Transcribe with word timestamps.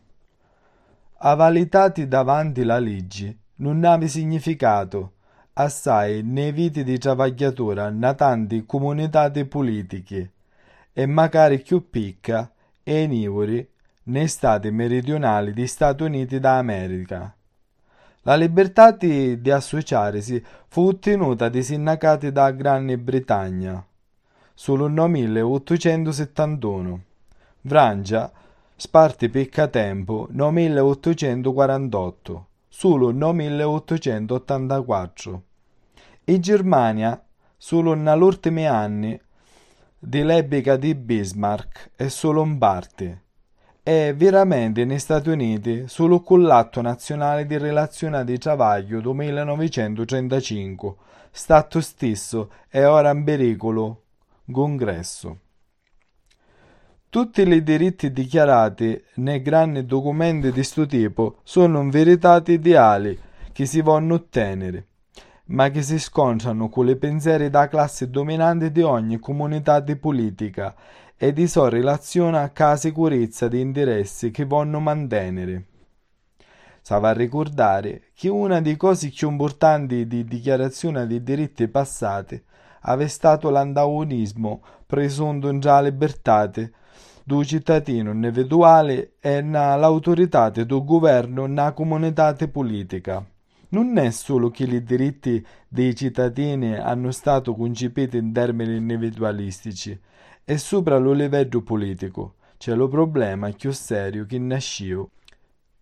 Avalitati 1.19 2.07
davanti 2.07 2.63
la 2.63 2.79
legge 2.79 3.37
non 3.57 3.85
ha 3.85 4.07
significato 4.07 5.13
assai 5.55 6.23
nei 6.23 6.53
viti 6.53 6.85
di 6.85 6.99
travagliatura 6.99 7.91
na 7.91 8.15
tanti 8.15 8.65
comunità 8.65 9.31
politiche 9.45 10.33
e 10.93 11.07
magari 11.07 11.61
più 11.61 11.91
picca 11.91 12.51
e 12.85 13.07
nivori 13.07 13.69
nei 14.05 14.29
stati 14.29 14.71
meridionali 14.71 15.53
degli 15.53 15.67
Stati 15.67 16.05
Uniti 16.05 16.39
d'America. 16.39 17.35
La 18.23 18.37
libertà 18.37 18.93
di, 18.93 19.41
di 19.41 19.51
associarsi 19.51 20.43
fu 20.69 20.87
ottenuta 20.87 21.49
dai 21.49 21.63
sindacati 21.63 22.31
da 22.31 22.51
Gran 22.53 22.95
Bretagna 23.03 23.85
no 24.89 25.07
1871. 25.07 27.05
Francia, 27.65 28.33
sparte 28.75 29.31
tempo 29.71 30.27
no 30.31 30.51
1848, 30.51 32.47
solo 32.67 33.13
no 33.13 33.33
1884. 33.33 35.43
E 36.25 36.41
Germania, 36.41 37.25
solo 37.57 37.95
nell'ultimi 37.95 38.67
anni 38.67 39.17
di 39.97 40.25
l'epoca 40.25 40.75
di 40.75 40.93
Bismarck 40.97 41.91
è 41.95 42.09
solo 42.09 42.43
in 42.43 42.59
parte. 42.59 43.23
È 43.81 44.13
veramente 44.13 44.85
negli 44.85 44.99
Stati 44.99 45.29
Uniti 45.29 45.85
solo 45.87 46.21
con 46.21 46.43
l'atto 46.43 46.81
nazionale 46.81 47.47
di 47.47 47.57
relazione 47.59 48.25
di 48.25 48.37
travaglio 48.39 49.01
del 49.01 49.15
1935, 49.15 50.95
stato 51.31 51.81
stesso 51.81 52.51
è 52.69 52.85
ora 52.85 53.13
in 53.13 53.23
pericolo 53.23 54.03
Congresso. 54.51 55.41
Tutti 57.11 57.43
i 57.43 57.63
diritti 57.63 58.11
dichiarati 58.11 58.99
nei 59.17 59.43
grandi 59.43 59.85
documenti 59.85 60.47
di 60.47 60.53
questo 60.53 60.87
tipo 60.87 61.41
sono 61.43 61.81
in 61.83 61.91
verità 61.91 62.43
ideali 62.47 63.19
che 63.53 63.67
si 63.67 63.83
vogliono 63.83 64.15
ottenere, 64.15 64.87
ma 65.47 65.69
che 65.69 65.83
si 65.83 65.99
scontrano 65.99 66.71
con 66.71 66.87
le 66.87 66.97
pensieri 66.97 67.51
da 67.51 67.69
classe 67.69 68.09
dominante 68.09 68.73
di 68.73 68.81
ogni 68.81 69.19
comunità 69.19 69.81
di 69.81 69.97
politica 69.97 70.75
e 71.17 71.35
di 71.35 71.47
sua 71.47 71.69
relazione 71.69 72.51
con 72.55 72.67
la 72.69 72.77
sicurezza 72.77 73.49
di 73.49 73.61
interessi 73.61 74.31
che 74.31 74.45
vogliono 74.45 74.81
mantenere. 74.81 75.67
Si 76.81 76.95
va 76.99 77.09
a 77.11 77.13
ricordare 77.13 78.05
che 78.15 78.31
una 78.31 78.63
delle 78.63 78.77
cose 78.77 79.11
più 79.11 79.31
importanti 79.31 80.07
di 80.07 80.25
dichiarazione 80.25 81.07
dei 81.07 81.23
diritti 81.23 81.69
passati 81.69 82.43
avestato 82.89 83.51
l'antagonismo 83.51 84.63
presunto 84.87 85.57
già 85.59 85.81
libertate 85.81 86.73
do 87.23 87.45
cittadino 87.45 88.13
individuale 88.13 89.13
e 89.21 89.43
l'autorità 89.43 90.49
del 90.49 90.67
governo 90.67 91.45
nella 91.45 91.73
comunità 91.73 92.35
politica. 92.51 93.23
Non 93.71 93.99
è 93.99 94.11
solo 94.11 94.49
che 94.49 94.65
i 94.65 94.83
diritti 94.83 95.45
dei 95.69 95.95
cittadini 95.95 96.75
hanno 96.75 97.11
stato 97.11 97.55
concepiti 97.55 98.17
in 98.17 98.33
termini 98.33 98.77
individualistici, 98.77 99.99
è 100.43 100.57
sopra 100.57 100.97
lo 100.97 101.13
livello 101.13 101.61
politico. 101.61 102.37
C'è 102.57 102.75
lo 102.75 102.89
problema 102.89 103.51
più 103.51 103.71
serio 103.73 104.25
che 104.25 104.39
nasce 104.39 105.09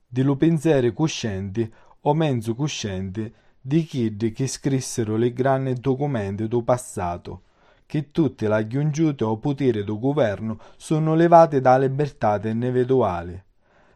di 0.08 0.22
lo 0.22 0.34
pensiero 0.34 0.92
cosciente 0.92 1.70
o 2.00 2.12
mezzo 2.12 2.56
cosciente 2.56 3.32
di 3.66 3.82
chiddi 3.82 4.30
che 4.30 4.46
scrissero 4.46 5.16
le 5.16 5.32
grandi 5.32 5.72
documenti 5.74 6.46
do 6.46 6.62
passato, 6.62 7.40
che 7.84 8.12
tutte 8.12 8.46
le 8.46 8.54
aggiungiute 8.54 9.24
o 9.24 9.38
potere 9.38 9.82
do 9.82 9.98
governo 9.98 10.60
sono 10.76 11.16
levate 11.16 11.60
da 11.60 11.76
libertà 11.76 12.40
individuali. 12.44 13.42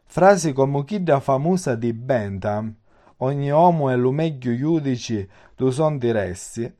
Frasi 0.06 0.52
come 0.52 0.84
quella 0.84 1.20
famosa 1.20 1.76
di 1.76 1.92
Bentham, 1.92 2.74
ogni 3.18 3.50
uomo 3.50 3.90
è 3.90 3.96
lo 3.96 4.10
meglio 4.10 4.56
giudice 4.56 5.28
do 5.54 5.70
son 5.70 5.98
di 5.98 6.10
ressi, 6.10 6.74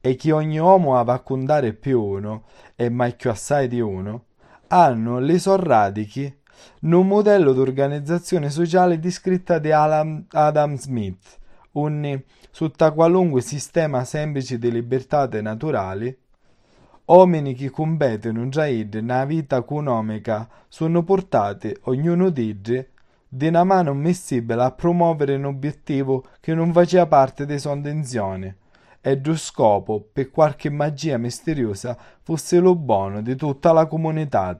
e 0.00 0.16
che 0.16 0.32
ogni 0.32 0.58
uomo 0.58 0.96
ha 0.96 1.00
a 1.00 1.20
contare 1.20 1.74
più 1.74 2.00
uno, 2.00 2.44
e 2.74 2.88
mai 2.88 3.16
più 3.16 3.28
assai 3.28 3.68
di 3.68 3.80
uno, 3.80 4.24
hanno 4.68 5.18
le 5.18 5.38
sorradichi 5.38 6.38
in 6.80 6.92
un 6.94 7.06
modello 7.06 7.52
d'organizzazione 7.52 8.48
sociale 8.48 8.98
descritta 8.98 9.58
da 9.58 10.06
Adam 10.30 10.76
Smith, 10.78 11.38
unni 11.72 12.22
sotto 12.50 12.92
qualunque 12.92 13.40
sistema 13.42 14.04
semplice 14.04 14.58
di 14.58 14.70
libertà 14.70 15.26
naturali, 15.40 16.16
uomini 17.06 17.54
che 17.54 17.70
competono 17.70 18.48
già 18.48 18.64
nella 18.66 19.24
vita 19.24 19.56
economica 19.56 20.48
sono 20.68 21.02
portati, 21.02 21.74
ognuno 21.82 22.30
di 22.30 22.58
loro, 22.64 22.86
di 23.32 23.46
una 23.46 23.62
mano 23.62 23.94
messibile 23.94 24.62
a 24.62 24.72
promuovere 24.72 25.36
un 25.36 25.44
obiettivo 25.44 26.24
che 26.40 26.52
non 26.54 26.72
faceva 26.72 27.06
parte 27.06 27.46
delle 27.46 27.60
sue 27.60 27.74
intenzioni 27.74 28.52
e 29.00 29.12
il 29.12 29.38
scopo, 29.38 30.00
per 30.12 30.30
qualche 30.30 30.68
magia 30.68 31.16
misteriosa, 31.16 31.96
fosse 32.22 32.58
lo 32.58 32.74
buono 32.74 33.22
di 33.22 33.36
tutta 33.36 33.72
la 33.72 33.86
comunità. 33.86 34.56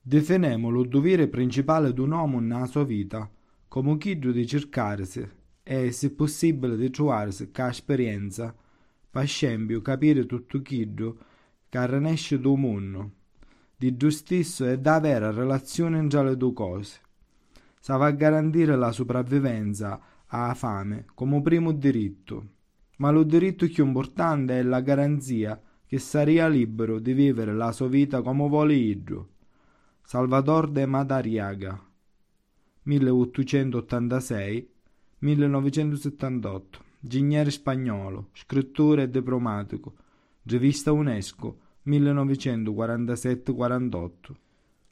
Definemo 0.00 0.70
lo 0.70 0.84
dovere 0.84 1.28
principale 1.28 1.92
di 1.92 2.00
un 2.00 2.12
uomo 2.12 2.40
nella 2.40 2.66
sua 2.66 2.84
vita 2.84 3.28
come 3.68 3.96
quello 3.98 4.32
di 4.32 4.46
cercarsi 4.46 5.40
e, 5.62 5.92
se 5.92 6.10
possibile, 6.10 6.76
di 6.76 6.90
trovarsi 6.90 7.50
con 7.50 7.66
esperienza, 7.66 8.54
per 9.10 9.22
esempio, 9.22 9.80
capire 9.82 10.26
tutto 10.26 10.62
quello 10.62 11.16
che 11.68 11.86
rinesce 11.86 12.40
dal 12.40 12.58
mondo, 12.58 13.10
di 13.76 13.96
giustizia 13.96 14.70
e 14.70 14.78
da 14.78 15.00
vera 15.00 15.30
relazione 15.30 16.06
tra 16.06 16.22
le 16.22 16.36
due 16.36 16.52
cose. 16.52 17.00
Si 17.80 17.92
va 17.92 18.06
a 18.06 18.10
garantire 18.10 18.76
la 18.76 18.92
sopravvivenza 18.92 20.00
alla 20.26 20.54
fame 20.54 21.06
come 21.14 21.42
primo 21.42 21.72
diritto, 21.72 22.46
ma 22.98 23.10
lo 23.10 23.22
diritto 23.22 23.66
più 23.66 23.84
importante 23.84 24.58
è 24.58 24.62
la 24.62 24.80
garanzia 24.80 25.60
che 25.84 25.98
saria 25.98 26.48
libero 26.48 26.98
di 26.98 27.12
vivere 27.12 27.52
la 27.52 27.72
sua 27.72 27.88
vita 27.88 28.22
come 28.22 28.48
vuole 28.48 28.74
Idro. 28.74 29.28
Salvador 30.02 30.70
de 30.70 30.86
Madariaga 30.86 31.80
1886 32.84 34.71
1978, 35.22 36.84
ingegnere 37.02 37.52
spagnolo, 37.52 38.30
scrittore 38.32 39.04
e 39.04 39.10
diplomatico, 39.10 39.94
rivista 40.42 40.90
UNESCO 40.90 41.58
1947-48. 41.86 44.10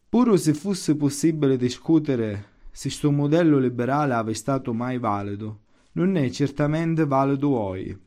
Pure 0.09 0.39
se 0.39 0.55
fosse 0.55 0.97
possibile 0.97 1.57
discutere 1.57 2.59
se 2.71 2.91
sto 2.91 3.11
modello 3.11 3.59
liberale 3.59 4.15
ave 4.15 4.35
stato 4.35 4.73
mai 4.73 4.99
valido, 4.99 5.63
non 5.93 6.17
è 6.17 6.31
certamente 6.31 7.07
valido 7.07 7.51
oggi. 7.51 7.99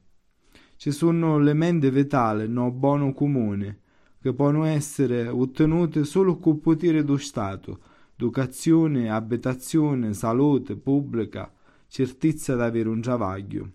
Ci 0.78 0.92
sono 0.92 1.38
elementi 1.38 1.90
vitali 1.90 2.48
no 2.48 2.72
buono 2.72 3.12
comune 3.14 3.80
che 4.22 4.32
possono 4.34 4.64
essere 4.64 5.28
ottenute 5.28 6.06
solo 6.06 6.38
con 6.38 6.54
il 6.54 6.60
potere 6.60 7.04
dello 7.04 7.18
Stato, 7.18 7.80
educazione, 8.16 9.10
abitazione, 9.10 10.14
salute 10.14 10.78
pubblica, 10.78 11.52
certezza 11.94 12.56
di 12.56 12.62
avere 12.64 12.90
un 12.90 13.02
travaglio. 13.02 13.70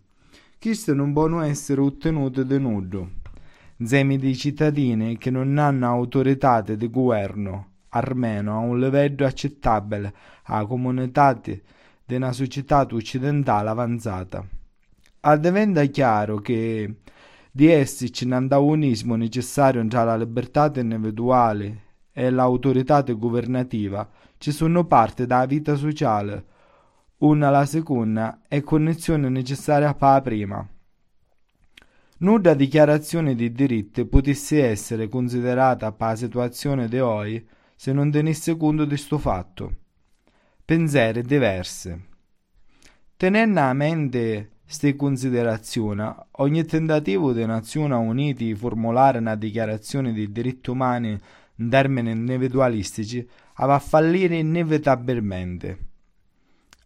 Queste 0.59 0.93
non 0.93 1.12
possono 1.12 1.41
essere 1.43 1.81
ottenute 1.81 2.44
da 2.44 2.59
nudo. 2.59 3.11
Zemi 3.81 4.19
di 4.19 4.35
cittadini 4.35 5.17
che 5.19 5.31
non 5.31 5.56
hanno 5.56 5.87
autorità 5.87 6.61
di 6.61 6.91
governo, 6.91 7.75
almeno 7.91 8.56
a 8.56 8.59
un 8.59 8.81
livello 8.81 9.25
accettabile 9.25 10.12
alla 10.47 10.67
comunità 10.67 11.32
di 11.32 11.62
una 12.17 12.32
società 12.32 12.88
occidentale 12.91 13.69
avanzata. 13.69 14.44
Addiventa 15.21 15.85
chiaro 15.85 16.38
che 16.38 16.97
di 17.53 17.69
esserci 17.69 18.25
un 18.25 18.32
antagonismo 18.32 19.14
necessario 19.14 19.87
tra 19.87 20.03
la 20.03 20.17
libertà 20.17 20.73
individuale 20.75 21.82
e 22.12 22.31
l'autorità 22.31 23.00
governativa, 23.03 24.11
ci 24.38 24.50
sono 24.50 24.87
parti 24.87 25.25
della 25.25 25.47
vita 25.47 25.76
sociale, 25.76 26.56
una 27.19 27.49
alla 27.49 27.67
seconda 27.67 28.43
e 28.47 28.62
connessione 28.62 29.29
necessaria 29.29 29.94
per 29.94 30.09
la 30.09 30.20
prima. 30.20 30.69
Nuda 32.20 32.55
dichiarazione 32.55 33.35
di 33.35 33.53
diritti 33.53 34.05
potesse 34.05 34.65
essere 34.65 35.09
considerata 35.09 35.93
per 35.93 36.09
la 36.09 36.17
situazione 36.17 36.88
di 36.88 36.99
oggi 36.99 37.47
se 37.75 37.93
non 37.93 38.11
tenesse 38.11 38.56
conto 38.56 38.82
di 38.82 38.91
questo 38.91 39.19
fatto. 39.19 39.75
Pensieri 40.65 41.23
diverse. 41.23 42.06
Tenendo 43.17 43.61
a 43.61 43.73
mente 43.73 44.50
queste 44.64 44.94
considerazioni, 44.97 46.05
ogni 46.32 46.64
tentativo 46.64 47.32
delle 47.32 47.47
Nazioni 47.47 47.94
Unite 47.94 48.44
di 48.44 48.55
formulare 48.55 49.19
una 49.19 49.35
dichiarazione 49.35 50.12
di 50.12 50.31
diritti 50.31 50.71
umani 50.71 51.19
in 51.56 51.69
termini 51.69 52.11
individualistici 52.11 53.29
va 53.56 53.75
a 53.75 53.79
fallire 53.79 54.37
inevitabilmente. 54.37 55.88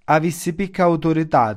Avessi 0.04 0.54
picca 0.54 0.84
autorità 0.84 1.56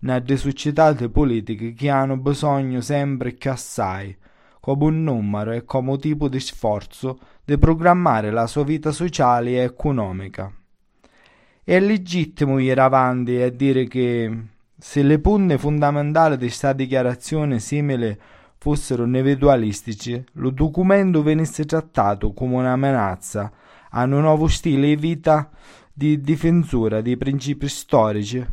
nelle 0.00 0.36
società 0.36 0.94
politiche 1.08 1.72
che 1.74 1.90
hanno 1.90 2.16
bisogno 2.16 2.80
sempre 2.80 3.32
più 3.32 3.50
assai, 3.50 4.16
come 4.60 4.84
un 4.84 5.02
numero 5.02 5.52
e 5.52 5.64
come 5.64 5.98
tipo 5.98 6.28
di 6.28 6.40
sforzo, 6.40 7.18
di 7.44 7.58
programmare 7.58 8.30
la 8.30 8.46
sua 8.46 8.64
vita 8.64 8.92
sociale 8.92 9.50
e 9.50 9.64
economica. 9.64 10.52
È 11.64 11.78
legittimo 11.78 12.58
ir 12.58 12.78
avanti 12.78 13.40
e 13.40 13.54
dire 13.54 13.86
che 13.86 14.46
se 14.76 15.02
le 15.02 15.20
punte 15.20 15.58
fondamentali 15.58 16.36
di 16.36 16.46
questa 16.46 16.72
dichiarazione 16.72 17.60
simile 17.60 18.18
fossero 18.56 19.04
individualistici, 19.04 20.24
lo 20.34 20.50
documento 20.50 21.22
venisse 21.22 21.64
trattato 21.64 22.32
come 22.32 22.56
una 22.56 22.76
minaccia 22.76 23.52
a 23.90 24.04
un 24.04 24.20
nuovo 24.20 24.48
stile 24.48 24.88
di 24.88 24.96
vita 24.96 25.50
di 25.92 26.20
difensura 26.20 27.00
di 27.00 27.16
principi 27.16 27.68
storici 27.68 28.44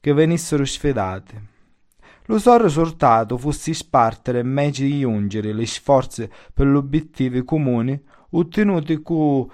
che 0.00 0.12
venissero 0.12 0.64
sfidati. 0.64 1.56
Lo 2.26 2.38
so 2.38 2.60
risultato 2.60 3.38
fosse 3.38 3.72
spartere 3.72 4.40
invece 4.40 4.84
di 4.84 5.00
giungere 5.00 5.52
le 5.52 5.64
sforzi 5.64 6.28
per 6.52 6.66
gli 6.66 6.74
obiettivi 6.74 7.42
comuni 7.44 7.98
ottenuti 8.30 9.00
con 9.00 9.48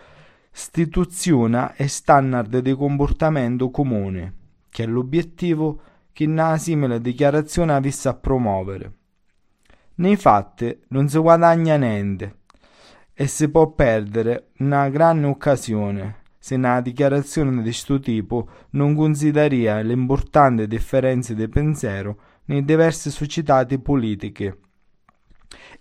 istituzione 0.52 1.74
e 1.76 1.86
standard 1.86 2.58
di 2.58 2.74
comportamento 2.74 3.70
comune, 3.70 4.34
che 4.70 4.84
è 4.84 4.86
l'obiettivo 4.86 5.80
che 6.12 6.26
una 6.26 6.56
simile 6.58 7.00
dichiarazione 7.00 7.72
avesse 7.72 8.08
a 8.08 8.14
promuovere. 8.14 8.92
Nei 9.96 10.16
fatti 10.16 10.76
non 10.88 11.08
si 11.08 11.18
guadagna 11.18 11.76
niente 11.76 12.38
e 13.12 13.28
si 13.28 13.48
può 13.48 13.70
perdere 13.70 14.50
una 14.58 14.88
grande 14.88 15.26
occasione 15.26 16.22
se 16.44 16.56
una 16.56 16.82
dichiarazione 16.82 17.56
di 17.56 17.62
questo 17.62 17.98
tipo 17.98 18.46
non 18.72 18.94
considera 18.94 19.80
le 19.80 19.94
importanti 19.94 20.66
differenze 20.66 21.34
di 21.34 21.48
pensiero 21.48 22.18
nei 22.44 22.62
diverse 22.62 23.10
società 23.10 23.64
politiche 23.78 24.58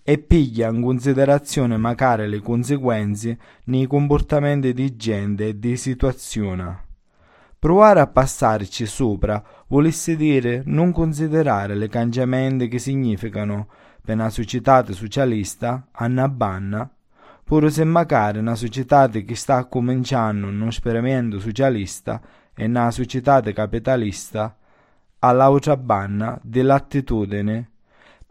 e 0.01 0.17
piglia 0.19 0.69
in 0.69 0.81
considerazione 0.81 1.75
magari 1.75 2.29
le 2.29 2.39
conseguenze 2.39 3.37
nei 3.65 3.87
comportamenti 3.87 4.71
di 4.71 4.95
gente 4.95 5.49
e 5.49 5.59
di 5.59 5.75
situazione. 5.75 6.85
Provare 7.59 7.99
a 7.99 8.07
passarci 8.07 8.85
sopra 8.85 9.43
volesse 9.67 10.15
dire 10.15 10.61
non 10.65 10.93
considerare 10.93 11.75
le 11.75 11.89
cambiamenti 11.89 12.69
che 12.69 12.79
significano 12.79 13.67
per 14.01 14.15
una 14.15 14.29
società 14.29 14.89
socialista, 14.93 15.89
Anna 15.91 16.29
Banna, 16.29 16.89
pur 17.43 17.71
se 17.71 17.83
magari 17.83 18.39
una 18.39 18.55
società 18.55 19.07
che 19.09 19.35
sta 19.35 19.65
cominciando 19.65 20.47
un 20.47 20.67
esperimento 20.67 21.39
socialista 21.39 22.21
e 22.55 22.65
una 22.65 22.91
società 22.91 23.41
capitalista, 23.41 24.55
all'altra 25.19 25.77
banna 25.77 26.39
dell'attitudine 26.41 27.69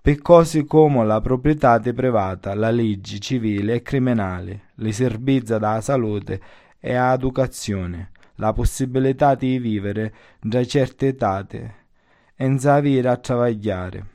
per 0.00 0.20
cose 0.20 0.64
come 0.64 1.04
la 1.04 1.20
proprietà 1.20 1.78
privata, 1.78 2.54
la 2.54 2.70
legge 2.70 3.18
civile 3.18 3.74
e 3.74 3.82
criminale, 3.82 4.70
le 4.76 4.92
servizi 4.92 5.52
della 5.52 5.80
salute 5.80 6.40
e 6.80 6.94
l'educazione 6.94 8.10
la 8.36 8.52
possibilità 8.52 9.34
di 9.34 9.58
vivere 9.58 10.12
da 10.40 10.64
certe 10.64 11.08
etate 11.08 11.80
senza 12.36 12.74
avere 12.74 13.08
a 13.08 13.16
travagliare. 13.16 14.06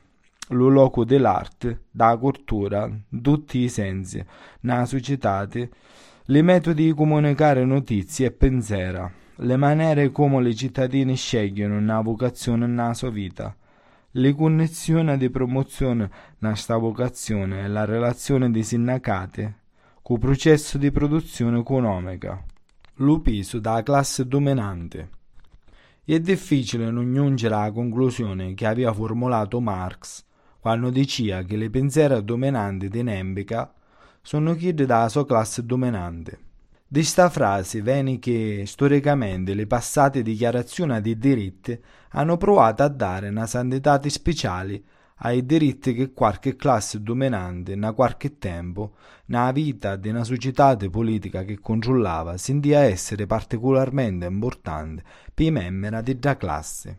Lo 0.48 0.68
loco 0.68 1.04
dell'arte, 1.04 1.84
da 1.90 2.16
cultura, 2.16 2.90
tutti 3.22 3.58
i 3.58 3.68
sensi, 3.68 4.24
nella 4.60 4.86
società, 4.86 5.46
le 5.50 6.42
metodi 6.42 6.84
di 6.86 6.94
comunicare 6.94 7.64
notizie 7.64 8.26
e 8.26 8.32
pensiera, 8.32 9.10
le 9.36 9.56
maniere 9.56 10.10
come 10.10 10.48
i 10.48 10.56
cittadini 10.56 11.16
scegliono 11.16 11.76
una 11.76 12.00
vocazione 12.00 12.66
nella 12.66 12.94
sua 12.94 13.10
vita, 13.10 13.54
le 14.12 14.34
connessioni 14.34 15.16
di 15.18 15.28
promozione 15.28 16.10
nella 16.38 16.54
sta 16.54 16.76
vocazione 16.76 17.64
e 17.64 17.68
la 17.68 17.84
relazione 17.84 18.50
di 18.50 18.62
sindacati 18.62 19.54
con 20.02 20.16
il 20.16 20.22
processo 20.22 20.78
di 20.78 20.90
produzione 20.90 21.58
economica 21.58 22.42
l'upiso 22.98 23.58
da 23.58 23.82
classe 23.82 24.26
dominante. 24.26 25.10
È 26.04 26.18
difficile 26.18 26.90
non 26.90 27.12
giungere 27.12 27.54
alla 27.54 27.70
conclusione 27.70 28.54
che 28.54 28.66
aveva 28.66 28.92
formulato 28.92 29.60
Marx 29.60 30.24
quando 30.68 30.90
diceva 30.90 31.44
che 31.44 31.56
le 31.56 31.70
pensieri 31.70 32.22
dominanti 32.22 32.90
di 32.90 33.02
Nembica 33.02 33.72
sono 34.20 34.52
quelli 34.52 34.74
della 34.74 35.08
sua 35.08 35.24
classe 35.24 35.64
dominante. 35.64 36.38
Di 36.86 37.02
sta 37.04 37.30
frase 37.30 37.80
viene 37.80 38.18
che 38.18 38.64
storicamente 38.66 39.54
le 39.54 39.66
passate 39.66 40.20
dichiarazioni 40.20 41.00
di 41.00 41.16
diritti 41.16 41.80
hanno 42.10 42.36
provato 42.36 42.82
a 42.82 42.88
dare 42.88 43.30
una 43.30 43.46
santità 43.46 43.98
speciale 44.10 44.82
ai 45.20 45.46
diritti 45.46 45.94
che 45.94 46.12
qualche 46.12 46.54
classe 46.54 47.00
dominante, 47.00 47.72
in 47.72 47.90
qualche 47.94 48.36
tempo, 48.36 48.96
nella 49.28 49.52
vita 49.52 49.96
di 49.96 50.10
una 50.10 50.22
società 50.22 50.76
politica 50.76 51.44
che 51.44 51.58
controllava, 51.60 52.36
sentiva 52.36 52.80
essere 52.80 53.24
particolarmente 53.24 54.26
importante 54.26 55.02
per 55.32 55.46
i 55.46 55.50
membri 55.50 56.02
di 56.02 56.18
quella 56.18 56.36
classe. 56.36 56.98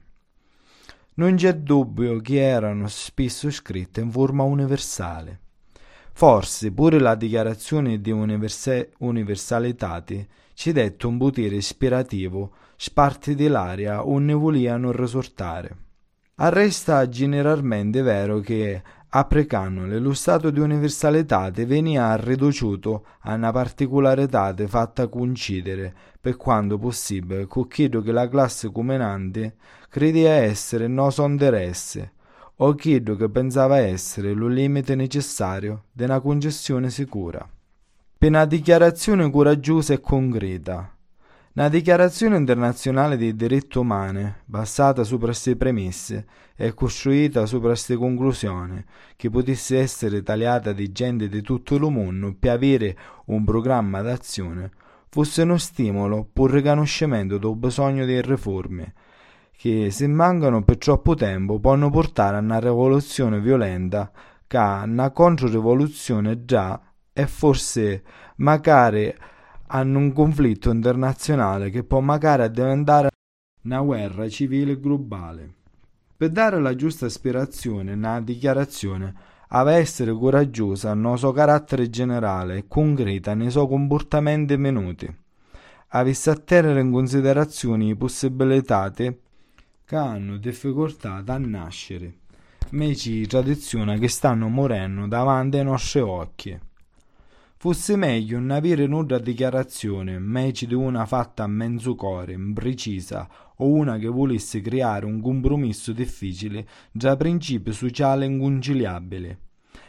Non 1.20 1.36
c'è 1.36 1.54
dubbio 1.54 2.22
che 2.22 2.40
erano 2.40 2.88
spesso 2.88 3.52
scritte 3.52 4.00
in 4.00 4.10
forma 4.10 4.44
universale. 4.44 5.40
Forse 6.14 6.72
pure 6.72 6.98
la 6.98 7.14
dichiarazione 7.16 8.00
di 8.00 8.10
universe- 8.10 8.94
universalità 9.00 10.02
ci 10.54 10.72
dette 10.72 11.08
un 11.08 11.18
potere 11.18 11.58
ispirativo 11.58 12.54
sparti 12.78 13.36
dell'aria 13.36 14.06
o 14.06 14.18
ne 14.18 14.32
volevano 14.32 14.94
risortare. 14.94 15.76
Arresta 16.36 17.06
generalmente 17.10 18.02
vero 18.02 18.40
che 18.40 18.82
a 19.12 19.26
precannole 19.26 19.98
lo 19.98 20.14
stato 20.14 20.52
di 20.52 20.60
universalità 20.60 21.50
veniva 21.50 22.16
riduciuto 22.16 23.06
a 23.22 23.34
una 23.34 23.52
particolarità 23.52 24.54
fatta 24.68 25.08
coincidere 25.08 25.94
per 26.22 26.38
quanto 26.38 26.78
possibile 26.78 27.48
con 27.48 27.68
quello 27.68 28.02
che 28.02 28.12
la 28.12 28.28
classe 28.28 28.72
comunante 28.72 29.56
credeva 29.90 30.30
essere 30.30 30.86
il 30.86 30.92
nostro 30.92 31.26
interesse 31.26 32.14
o 32.58 32.76
quello 32.76 33.16
che 33.16 33.30
pensava 33.30 33.78
essere 33.78 34.34
lo 34.34 34.48
limite 34.48 34.94
necessario 34.94 35.86
di 35.92 36.04
una 36.04 36.20
concessione 36.20 36.90
sicura. 36.90 37.48
Per 38.18 38.30
una 38.30 38.46
dichiarazione 38.46 39.32
coraggiosa 39.32 39.94
e 39.94 40.02
concreta, 40.02 40.94
una 41.60 41.68
dichiarazione 41.68 42.38
internazionale 42.38 43.18
dei 43.18 43.36
diritti 43.36 43.80
umani, 43.80 44.34
basata 44.46 45.04
su 45.04 45.20
queste 45.20 45.58
premesse 45.58 46.26
e 46.56 46.74
costruita 46.74 47.46
su 47.46 47.60
queste 47.60 47.98
conclusioni, 47.98 48.82
che 49.18 49.30
potesse 49.30 49.78
essere 49.78 50.24
tagliata 50.24 50.72
di 50.72 50.94
gente 50.94 51.28
di 51.28 51.42
tutto 51.42 51.76
il 51.76 51.82
mondo 51.82 52.34
per 52.40 52.52
avere 52.52 52.98
un 53.26 53.44
programma 53.44 54.02
d'azione, 54.02 54.72
fosse 55.10 55.42
uno 55.42 55.58
stimolo 55.58 56.30
per 56.32 56.46
il 56.46 56.52
riconoscimento 56.52 57.38
del 57.38 57.58
bisogno 57.58 58.06
di 58.06 58.22
riforme, 58.22 58.94
che 59.52 59.92
se 59.92 60.08
mancano 60.08 60.64
per 60.64 60.78
troppo 60.78 61.14
tempo 61.14 61.60
possono 61.60 61.90
portare 61.90 62.38
a 62.38 62.40
una 62.40 62.60
rivoluzione 62.60 63.42
violenta 63.42 64.10
che 64.48 64.58
una 64.58 65.12
controrivoluzione 65.12 66.46
già 66.46 66.80
e 67.12 67.28
forse 67.28 68.02
magari 68.38 69.14
hanno 69.72 70.00
un 70.00 70.14
conflitto 70.14 70.72
internazionale 70.72 71.70
che 71.70 71.84
può 71.84 72.00
magari 72.00 72.50
diventare 72.50 73.10
una 73.64 73.82
guerra 73.82 74.28
civile 74.28 74.80
globale. 74.80 75.54
Per 76.18 76.30
dare 76.30 76.60
la 76.60 76.76
giusta 76.76 77.06
ispirazione 77.06 77.94
una 77.94 78.20
dichiarazione 78.20 79.14
deve 79.48 79.76
essere 79.76 80.14
coraggiosa 80.14 80.94
nel 80.94 81.18
suo 81.18 81.32
carattere 81.32 81.90
generale 81.90 82.58
e 82.58 82.68
concreta 82.68 83.34
nei 83.34 83.52
suoi 83.52 83.68
comportamenti 83.68 84.58
minuti. 84.58 85.14
Avesse 85.90 86.30
a 86.30 86.36
tenere 86.36 86.82
in 86.82 86.92
considerazione 86.92 87.86
le 87.86 87.96
possibilità 87.96 88.92
che 88.92 89.16
hanno 89.96 90.38
difficoltà 90.38 91.24
a 91.26 91.38
nascere, 91.38 92.18
meci 92.72 93.26
tradizioni 93.28 93.98
che 94.00 94.08
stanno 94.08 94.48
morendo 94.50 95.08
davanti 95.08 95.58
ai 95.58 95.64
nostri 95.64 96.00
occhi. 96.00 96.60
Fosse 97.62 97.98
meglio 97.98 98.40
non 98.40 98.52
avere 98.52 98.88
nulla 98.88 99.20
dichiarazione, 99.20 100.14
invece 100.14 100.66
di 100.66 100.74
una 100.74 101.06
fatta 101.06 101.44
a 101.44 101.48
mezzo 101.48 101.94
cuore, 101.94 102.32
imprecisa, 102.32 103.28
o 103.58 103.68
una 103.68 103.98
che 103.98 104.08
volesse 104.08 104.62
creare 104.62 105.06
un 105.06 105.20
compromesso 105.20 105.92
difficile 105.92 106.66
già 106.94 107.18
principio 107.18 107.74
sociale 107.74 108.24
inconciliabile. 108.24 109.40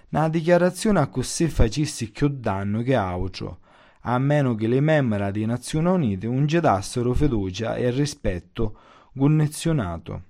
Una 0.09 0.29
dichiarazione 0.29 0.99
a 0.99 1.07
così 1.07 1.47
facesse 1.47 2.11
più 2.11 2.27
danno 2.27 2.83
che 2.83 2.97
altro, 2.97 3.61
a 4.01 4.19
meno 4.19 4.57
che 4.57 4.67
le 4.67 4.81
membra 4.81 5.31
delle 5.31 5.47
Nazioni 5.47 5.87
Unite 5.87 6.27
non 6.27 6.47
gettassero 6.47 7.15
fiducia 7.15 7.77
e 7.77 7.89
rispetto 7.93 8.77
connezionato. 9.17 10.23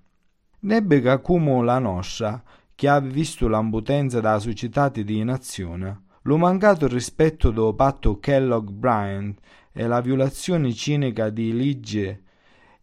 Nebbe 0.58 1.00
che 1.00 1.22
come 1.22 1.64
la 1.64 1.78
nostra, 1.78 2.42
che 2.74 2.86
ha 2.86 3.00
visto 3.00 3.48
l'impotenza 3.48 4.20
della 4.20 4.38
società 4.38 4.90
di 4.90 5.24
nazione, 5.24 6.08
lo 6.24 6.36
mancato 6.36 6.86
rispetto 6.86 7.50
do 7.50 7.72
patto 7.74 8.18
Kellogg-Briand 8.18 9.38
e 9.72 9.86
la 9.86 10.02
violazione 10.02 10.72
cinica 10.74 11.30
di 11.30 11.52
legge 11.52 12.24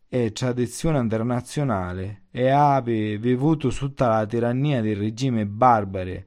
e 0.10 0.32
tradizione 0.32 0.98
internazionale 0.98 2.24
e 2.32 2.50
ave 2.50 3.18
vivuto 3.20 3.70
sotto 3.70 4.08
la 4.08 4.26
tirannia 4.26 4.82
di 4.82 4.94
regimi 4.94 5.46
barbari 5.46 6.26